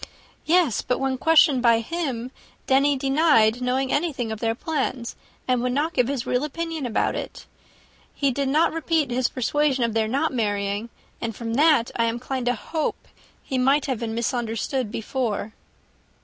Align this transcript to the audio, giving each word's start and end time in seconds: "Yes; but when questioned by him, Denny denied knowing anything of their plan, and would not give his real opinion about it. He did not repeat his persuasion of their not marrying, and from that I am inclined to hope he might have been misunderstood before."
"Yes; 0.47 0.81
but 0.81 0.97
when 0.97 1.19
questioned 1.19 1.61
by 1.61 1.77
him, 1.79 2.31
Denny 2.65 2.97
denied 2.97 3.61
knowing 3.61 3.93
anything 3.93 4.31
of 4.31 4.39
their 4.39 4.55
plan, 4.55 5.05
and 5.47 5.61
would 5.61 5.73
not 5.73 5.93
give 5.93 6.07
his 6.07 6.25
real 6.25 6.43
opinion 6.43 6.87
about 6.87 7.13
it. 7.13 7.45
He 8.15 8.31
did 8.31 8.49
not 8.49 8.73
repeat 8.73 9.11
his 9.11 9.27
persuasion 9.29 9.83
of 9.83 9.93
their 9.93 10.07
not 10.07 10.33
marrying, 10.33 10.89
and 11.21 11.35
from 11.35 11.53
that 11.53 11.91
I 11.95 12.05
am 12.05 12.15
inclined 12.15 12.47
to 12.47 12.55
hope 12.55 13.09
he 13.43 13.59
might 13.59 13.85
have 13.85 13.99
been 13.99 14.15
misunderstood 14.15 14.91
before." 14.91 15.53